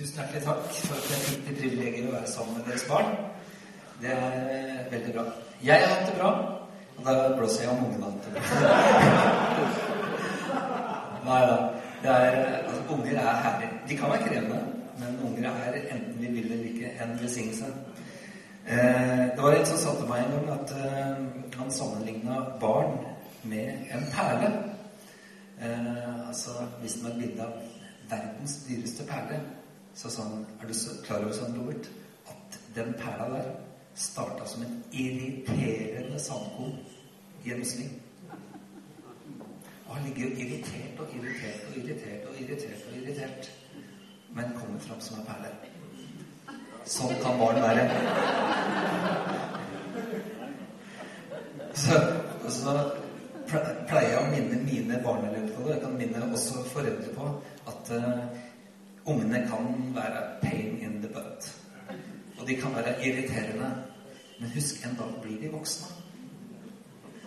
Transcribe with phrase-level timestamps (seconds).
[0.00, 3.10] Tusen hjertelig takk for at jeg fikk det privilegiet å være sammen med deres barn.
[4.00, 5.24] Det er eh, veldig bra.
[5.60, 6.30] Jeg har hatt det bra,
[6.94, 8.40] og da blåser jeg om ungene har hatt det bra.
[11.26, 11.58] Nei da.
[12.14, 13.82] Altså, unger er herlige.
[13.92, 14.62] De kan være krevende,
[15.02, 17.70] men unger er enten vi vil eller ikke en velsignelse.
[18.64, 21.14] Eh, det var en som satte meg en gang at eh,
[21.60, 23.02] han sammenligna barn
[23.44, 24.54] med en perle.
[25.60, 27.64] Eh, altså viste meg et bilde av
[28.08, 29.44] verdens dyreste perle.
[29.94, 31.88] Så sa han Er du så klar over sånn, Robert,
[32.30, 33.50] at den perla der
[33.94, 36.78] starta som en irriterende sandkorn
[37.44, 37.90] i en muslim?
[39.88, 43.50] Og han ligger irritert og irritert og irritert og irritert og irritert,
[44.34, 45.50] men kommer fram som en perle.
[46.86, 47.88] Sånn kan barn være.
[51.80, 51.98] Så,
[52.50, 52.74] så
[53.50, 55.74] pleier jeg å minne mine barneelever på det.
[55.74, 57.28] Jeg kan minne også foreldre på
[57.70, 58.22] at uh,
[59.06, 61.56] ungene kan være pain in the butt.
[62.38, 63.70] Og de kan være irriterende.
[64.40, 65.86] Men husk, en dag blir de voksne.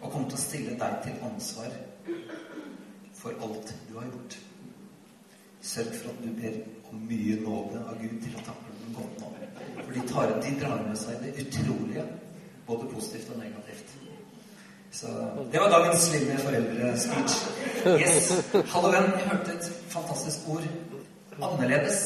[0.00, 1.70] Og kommer til å stille deg til ansvar
[3.14, 4.38] for alt du har gjort.
[5.62, 6.58] Sørg for at du ber
[6.92, 9.32] om mye nåde av Gud til å takle den godt nå.
[9.76, 12.04] For de, tar, de drar med seg det utrolige,
[12.66, 13.94] både positivt og negativt.
[14.96, 15.06] Så
[15.52, 17.34] Det var dagens lille foreldrespeech.
[18.00, 18.30] Yes.
[18.72, 19.10] Hallo, venn.
[19.18, 20.68] Jeg hørte et fantastisk ord.
[21.42, 22.00] Annerledes.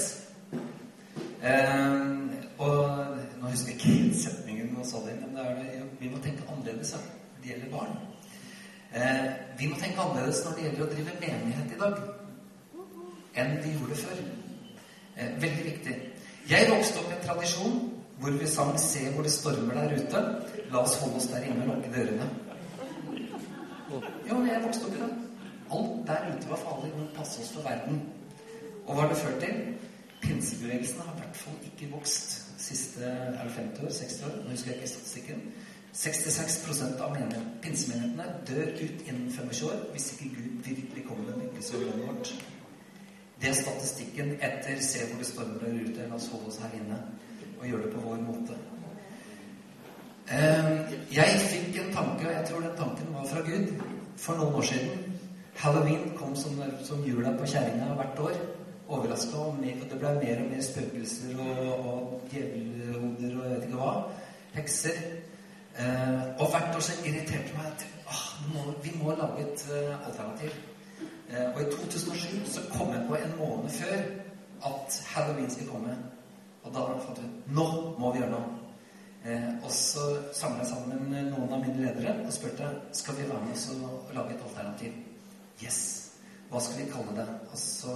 [1.43, 2.01] Eh,
[2.59, 6.45] og nå husker jeg ikke setningen og sa det, men det er vi må tenke
[6.49, 7.07] annerledes når
[7.43, 7.95] det gjelder barn.
[8.95, 9.27] Eh,
[9.59, 11.99] vi må tenke annerledes når det gjelder å drive menighet i dag,
[13.41, 14.23] enn vi gjorde før.
[15.17, 15.97] Eh, veldig viktig.
[16.51, 17.81] Jeg vokste opp i en tradisjon
[18.21, 20.25] hvor vi sang 'Se hvor det stormer der ute'.
[20.73, 22.29] La oss holde oss der inne og lukke dørene.
[24.29, 25.13] Jo, jeg vokste opp i det.
[25.73, 26.93] Alt der ute var farlig.
[26.95, 28.03] Vi må passe oss for verden.
[28.87, 29.59] Og hva har det ført til?
[30.21, 34.51] Pinsebevegelsen har i hvert fall ikke vokst siste er det 50 år, 60 år, nå
[34.51, 35.43] husker jeg ikke statistikken.
[35.95, 37.17] 66% av
[37.63, 42.35] pinsemenighetene dør ut innen 25 år hvis ikke Gud virkelig kommer med landet vårt.
[43.41, 46.09] Det er statistikken etter 'Se hvor det stormer ute'.
[46.09, 46.99] La oss holde oss her inne
[47.61, 48.55] og gjøre det på vår måte.
[51.13, 53.83] Jeg fikk en tanke, og jeg tror den tanken var fra Gud,
[54.17, 55.17] for noen år siden.
[55.57, 58.60] Halloween kom som, som jula på kjerringa hvert år.
[59.11, 63.81] Overraska, og det ble mer og mer spøkelser og, og djevelhoder og jeg vet ikke
[63.81, 63.95] hva.
[64.55, 65.01] Hekser.
[66.39, 69.65] og hvert år så irriterte meg at ah, vi må lage et
[70.07, 70.51] alternativ.
[71.31, 73.97] Eh, og i 2007 så kom jeg på en måned før
[74.67, 75.97] at halloween skulle komme.
[76.63, 77.67] Og da fant vi nå
[77.99, 78.59] må vi gjøre noe.
[79.25, 83.43] Eh, og så samla jeg sammen noen av mine ledere og spurte skal vi være
[83.47, 84.95] med oss og lage et alternativ.
[85.65, 86.10] Yes!
[86.51, 87.27] Hva skal vi kalle det?
[87.53, 87.93] Og så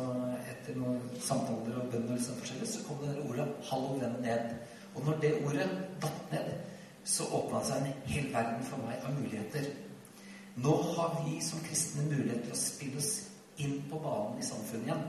[0.53, 4.55] etter noen samtaler og bønder og liksom forskjellig, så kom det ordet 'hallo, venn ned.
[4.95, 5.69] Og når det ordet
[6.03, 6.53] datt ned,
[7.05, 9.67] så åpna seg en hel verden for meg av muligheter.
[10.57, 13.13] Nå har vi som kristne mulighet til å spille oss
[13.59, 15.05] inn på banen i samfunnet igjen.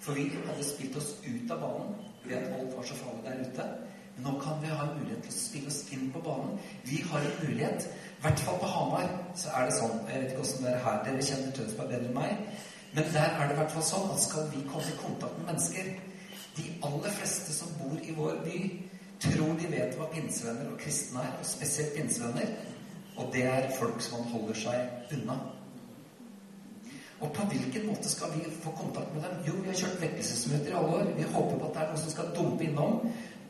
[0.00, 1.94] For vi hadde spilt oss ut av banen
[2.24, 3.66] ved at alt var så farlig der ute.
[4.24, 6.56] Nå kan vi ha en mulighet til å spille oss inn på banen.
[6.88, 7.84] Vi har en mulighet.
[7.86, 9.98] I hvert fall på Hamar så er det sånn.
[10.08, 11.02] Jeg vet ikke åssen det er her.
[11.04, 12.62] Dere kjenner Tønsberg bedre enn meg.
[12.96, 15.50] Men der er det i hvert fall sånn at skal vi komme i kontakt med
[15.50, 15.90] mennesker
[16.56, 18.60] De aller fleste som bor i vår by,
[19.20, 22.54] tror de vet hva pinsevenner og kristne er, og spesielt pinsevenner.
[23.20, 25.36] Og det er folk som man holder seg unna.
[27.20, 29.36] Og på hvilken måte skal vi få kontakt med dem?
[29.46, 31.12] Jo, vi har kjørt vekkelsesmøter i alle år.
[31.16, 32.98] Vi håper på at det er noen som skal dumpe innom,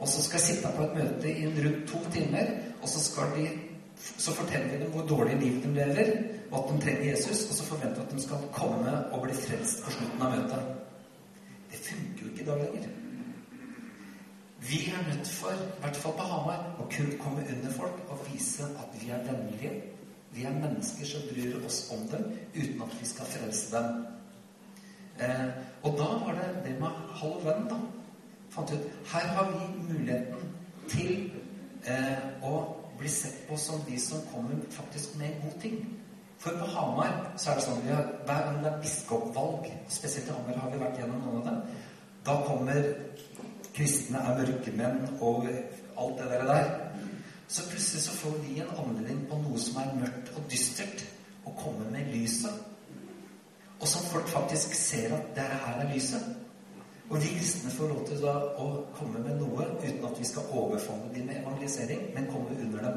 [0.00, 2.52] og så skal sitte på et møte i rundt to timer,
[2.82, 3.48] og så skal de
[3.96, 6.12] så forteller vi dem hvor dårlig liv de lever,
[6.50, 9.34] og at de trenger Jesus, og så forventer vi at de skal komme og bli
[9.34, 10.62] frelst på slutten av møtet.
[11.70, 12.88] Det funker jo ikke i dag lenger.
[14.68, 18.22] Vi er nødt for, i hvert fall på Hamar, å kunne komme under folk og
[18.32, 19.72] vise at vi er vennlige.
[20.34, 22.24] Vi er mennesker som bryr oss om dem
[22.54, 24.06] uten at vi skal frelse dem.
[25.20, 25.46] Eh,
[25.82, 27.78] og da var det det med halv venn, da.
[28.56, 30.52] Fant ut Her har vi muligheten
[30.88, 31.12] til
[31.84, 32.54] eh, å
[32.96, 35.82] bli sett på som de som kommer faktisk med god ting.
[36.40, 40.36] For på Hamar så er det sånn har, hver gang det er biskopvalg, spesielt i
[40.36, 41.84] Hamar har vi vært gjennom noen av dem,
[42.26, 42.88] da kommer
[43.76, 45.50] kristne er mørkemenn og
[46.00, 46.70] alt det der.
[47.48, 51.04] Så plutselig så får vi en anledning på noe som er mørkt og dystert,
[51.46, 52.64] å komme med lyset.
[53.78, 56.24] Og som folk faktisk ser at det her er lyset.
[57.10, 58.66] Og de kristne får lov til å
[58.96, 62.96] komme med noe uten at vi skal overfalle dem med evangelisering, men komme under dem.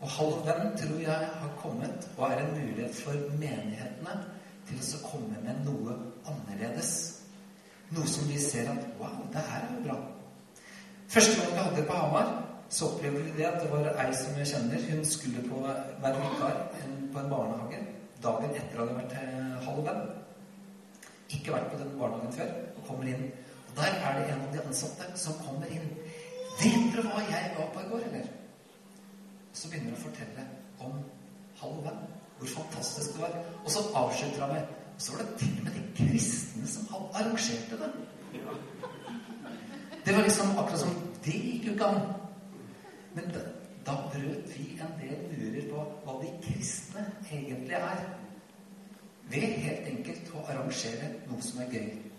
[0.00, 4.14] Og Halvvenn tror jeg har kommet og er en mulighet for menighetene
[4.68, 5.96] til å komme med noe
[6.28, 6.92] annerledes.
[7.90, 9.98] Noe som vi ser at Wow, det her er jo bra.
[11.10, 12.28] Første gang vi hadde på Hamar,
[12.70, 14.84] så opplevde vi det at det var ei som jeg kjenner.
[14.90, 16.60] Hun skulle på være vikar
[17.12, 17.80] på en barnehage
[18.22, 20.04] dagen etter at hadde vært halv Halloween.
[21.30, 22.52] Ikke vært på den barnehagen før.
[22.80, 23.30] Og kommer inn.
[23.68, 25.92] Og der er det en av de ansatte som kommer inn.
[26.60, 28.32] 'Vet dere hva jeg var på i går, eller?'
[29.52, 30.46] Så begynner han å fortelle
[30.80, 30.98] om
[31.60, 32.02] Halloween.
[32.38, 33.36] Hvor fantastisk det var.
[33.64, 34.62] Og så avslutter han med
[34.94, 37.92] Og så var det til og med de kristne som arrangerte det.
[40.06, 40.90] Det var liksom akkurat som
[41.24, 42.00] Det gikk jo ikke an.
[43.14, 43.40] Men da,
[43.86, 48.04] da brøt vi en del murer på hva de kristne egentlig er.
[49.30, 52.09] Ved helt enkelt å arrangere noe som er gøy.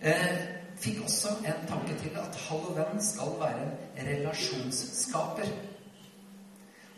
[0.00, 0.36] Eh,
[0.78, 3.64] fikk også en tanke til at halloween skal være
[3.98, 5.50] en relasjonsskaper.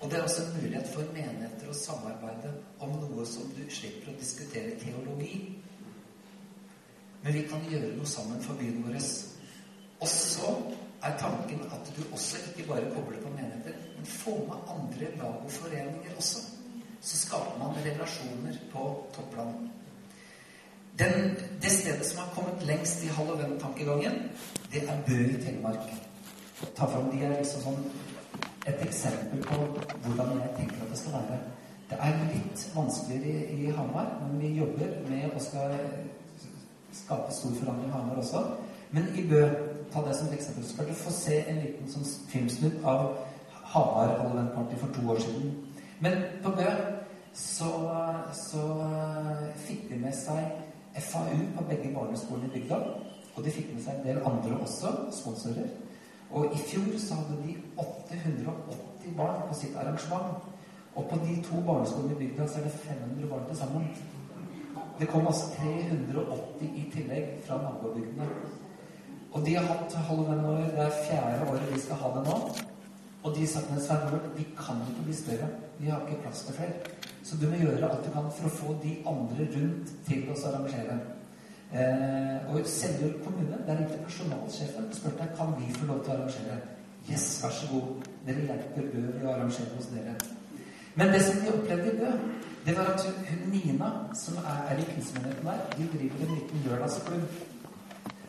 [0.00, 4.12] Og det er også en mulighet for menigheter å samarbeide om noe som du slipper
[4.12, 5.41] å diskutere teologi.
[7.23, 9.00] Men vi kan gjøre noe sammen for byen vår.
[10.00, 10.55] Og så
[11.05, 15.44] er tanken at du også ikke bare kobler på menigheter, men får med andre lag
[15.44, 16.47] og foreninger også.
[17.00, 18.87] Så skaper man relasjoner på
[19.17, 19.70] topplan.
[21.00, 24.12] Den, det stedet som har kommet lengst i halloween-tankegangen,
[24.73, 25.87] det er Bø i Telemark.
[26.76, 27.79] Ta fram de er liksom sånn
[28.69, 29.56] et eksempel på
[30.05, 31.38] hvordan jeg tenker at det skal være.
[31.91, 35.73] Det er litt vanskeligere i, i Hamar, men vi jobber med å skal
[36.93, 38.44] skape stor forandring i Hamar også.
[38.91, 39.43] Men i Bø,
[39.94, 43.06] ta det som et eksempel, så skal du få se en liten sånn filmsnutt av
[43.73, 45.55] Hamar Halloween Party for to år siden.
[46.05, 46.69] Men på Bø
[47.32, 47.73] så,
[48.37, 48.67] så
[49.64, 50.70] fikk de med seg
[51.00, 52.79] FAU på begge barneskolene i bygda.
[53.35, 55.69] Og de fikk med seg en del andre også, sponsorer.
[56.31, 60.49] Og i fjor så hadde de 880 barn på sitt arrangement.
[60.94, 63.87] Og på de to barneskolene i bygda så er det 500 barn til sammen.
[65.00, 68.26] Det kom altså 380 i tillegg fra nabobygdene.
[69.32, 70.67] Og de har hatt halloween-år.
[70.75, 72.37] Det er fjerde året vi skal ha det nå.
[73.23, 75.49] Og de sa til Svein vi kan ikke bli større.
[75.79, 77.10] Vi har ikke plass til flere.
[77.31, 80.35] Så du må gjøre alt du kan for å få de andre rundt til å
[80.49, 80.97] arrangere.
[81.71, 86.17] Eh, og Seljord kommune, der ringte personalsjefen og spurte kan vi få lov til å
[86.17, 86.56] arrangere.
[87.06, 88.09] Yes, vær så god.
[88.27, 90.17] Dere hjelper Bø ved å arrangere hos dere.
[90.99, 92.11] Men det som vi opplevde i Bø,
[92.67, 93.93] det var at hun Nina,
[94.25, 97.41] som er, er i kunstmenigheten der, de driver en liten lørdagsklubb.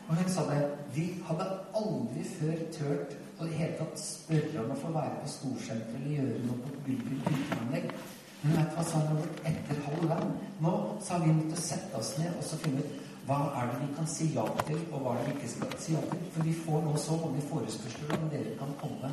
[0.06, 0.62] Og hun sa det.
[0.94, 1.50] Vi hadde
[1.82, 6.18] aldri før turt å i hele tatt spørre om å få være på storsenteret eller
[6.20, 7.94] gjøre noe på byggeanlegg.
[8.42, 9.40] Men vet du hva sa Robert?
[9.46, 10.30] Etter halloween
[10.62, 13.76] nå så har vi måttet sette oss ned og så finne ut hva er det
[13.84, 16.22] vi kan si ja til, og hva er det vi ikke skal si ja til.
[16.34, 19.10] For vi får nå så mange forespørsler om dere kan komme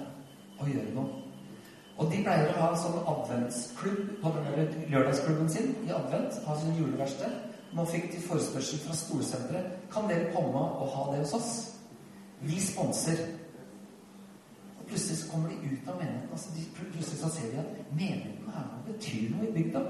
[0.57, 1.19] og gjøre noe.
[1.99, 6.39] Og de pleier å ha sånn adventsklubb på denne lørdagsklubben sin i advent.
[6.47, 7.35] Ha sånn juleverksted.
[7.77, 9.75] Nå fikk de forespørsel fra skolesenteret.
[9.93, 11.51] Kan dere komme og ha det hos oss?
[12.41, 13.27] Vi sponser
[14.89, 16.29] plutselig så kommer de ut av menigheten.
[16.31, 16.63] Altså de,
[17.19, 19.81] så ser de at menigheten her nå betyr noe i bygda.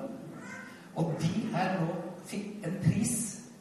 [0.96, 1.88] Og de her nå
[2.30, 3.16] fikk en pris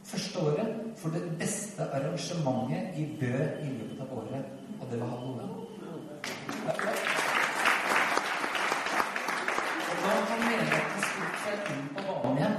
[0.09, 3.35] første året for det beste arrangementet i Bø
[3.65, 4.45] i løpet av året.
[4.81, 5.51] Og det var halloween.
[9.89, 12.59] Og da har menigheten spilt seg inn på banen igjen.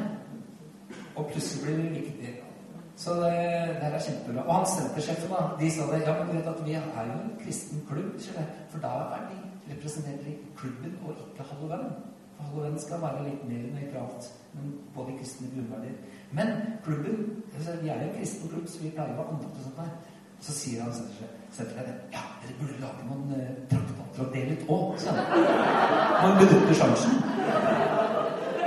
[1.15, 2.48] Og plutselig blir det viktig.
[2.99, 3.31] Så det,
[3.79, 4.41] det her er kjempebra.
[4.47, 6.01] Og han sentersjefen da, de sa det.
[6.07, 8.09] Ja, men vet at vi er jo en kristen klubb.
[8.71, 9.37] For da er de
[9.71, 11.93] representert i klubben og ikke halloween.
[12.35, 14.27] For halloween skal være litt mer nøytralt.
[14.53, 15.95] Men både kristne grunnverdier.
[16.31, 16.47] Men
[16.83, 17.15] klubben
[17.55, 19.95] Vi er jo en kristen klubb, så vi pleier å ha andakt og sånt der.
[20.43, 24.99] Så sier han sentersjefen ja, dere burde lage noen uh, traktater og dele ut òg,
[24.99, 25.47] sa han.
[26.19, 27.17] Man benytter sjansen.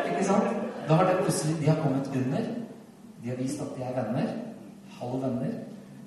[0.09, 0.51] Ikke sant?
[0.89, 2.62] Da har det plutselig De har kommet under.
[3.23, 4.33] De har vist at de er venner.
[4.99, 5.53] Halve venner.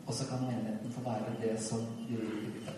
[0.08, 2.70] Og så kan menigheten få være det som de vil.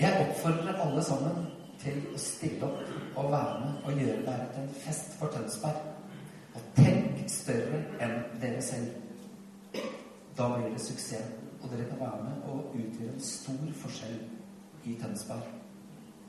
[0.00, 1.46] Jeg oppfordrer alle sammen
[1.80, 5.82] til å stille opp og være med og gjøre det til en fest for Tønsberg.
[6.54, 8.96] Og tenk større enn dere selv.
[10.38, 11.36] Da blir det suksess.
[11.60, 14.20] Og dere kan være med og utgjøre en stor forskjell
[14.88, 15.50] i Tønsberg.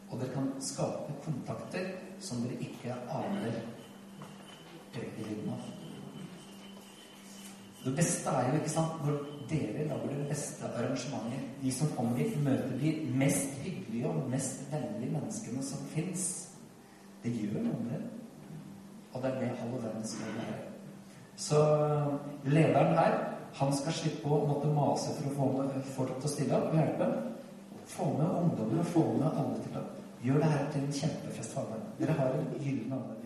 [0.09, 3.61] Og dere kan skape kontakter som dere ikke aner
[4.91, 5.80] rekkevidden av.
[7.83, 11.47] Det beste er jo ikke sant, når dere lager det beste arrangementet.
[11.61, 16.27] De som kommer hit, møter de mest hyggelige og mest vennlige menneskene som fins.
[17.23, 18.01] Det gjør noe med det.
[19.13, 20.59] Og det er det halloween skal være.
[21.35, 21.61] Så
[22.45, 23.17] lederen her,
[23.57, 26.69] han skal slippe å måtte mase for å få med folk til å stille opp
[26.69, 27.09] og hjelpe.
[27.91, 29.88] Få med ungdommer og få med alle til å
[30.21, 31.55] Gjør det her til en kjempefest.
[31.97, 33.21] Dere har en gyllen anledning.